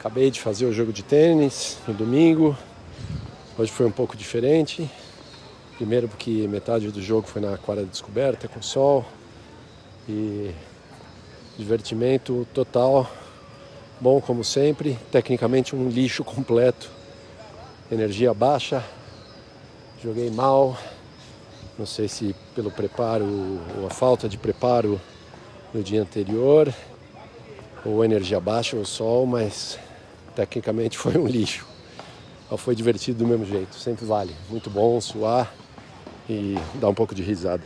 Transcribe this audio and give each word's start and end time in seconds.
Acabei 0.00 0.30
de 0.30 0.40
fazer 0.40 0.64
o 0.64 0.72
jogo 0.72 0.94
de 0.94 1.02
tênis 1.02 1.76
no 1.86 1.92
domingo. 1.92 2.56
Hoje 3.58 3.70
foi 3.70 3.84
um 3.84 3.90
pouco 3.90 4.16
diferente. 4.16 4.90
Primeiro 5.76 6.08
porque 6.08 6.48
metade 6.48 6.90
do 6.90 7.02
jogo 7.02 7.28
foi 7.28 7.42
na 7.42 7.58
quadra 7.58 7.84
de 7.84 7.90
descoberta 7.90 8.48
com 8.48 8.62
sol. 8.62 9.04
E 10.08 10.52
divertimento 11.58 12.48
total. 12.54 13.10
Bom 14.00 14.22
como 14.22 14.42
sempre. 14.42 14.98
Tecnicamente 15.12 15.76
um 15.76 15.90
lixo 15.90 16.24
completo. 16.24 16.90
Energia 17.92 18.32
baixa. 18.32 18.82
Joguei 20.02 20.30
mal. 20.30 20.78
Não 21.78 21.84
sei 21.84 22.08
se 22.08 22.34
pelo 22.54 22.70
preparo 22.70 23.26
ou 23.78 23.86
a 23.86 23.90
falta 23.90 24.30
de 24.30 24.38
preparo 24.38 24.98
no 25.74 25.82
dia 25.82 26.00
anterior, 26.00 26.72
ou 27.84 28.02
energia 28.02 28.40
baixa 28.40 28.78
ou 28.78 28.84
sol, 28.86 29.26
mas 29.26 29.78
tecnicamente 30.46 30.96
foi 30.98 31.16
um 31.18 31.26
lixo. 31.26 31.66
Mas 32.50 32.60
foi 32.60 32.74
divertido 32.74 33.18
do 33.18 33.26
mesmo 33.26 33.44
jeito, 33.44 33.76
sempre 33.76 34.04
vale. 34.04 34.34
Muito 34.48 34.70
bom 34.70 35.00
suar 35.00 35.52
e 36.28 36.56
dar 36.80 36.88
um 36.88 36.94
pouco 36.94 37.14
de 37.14 37.22
risada. 37.22 37.62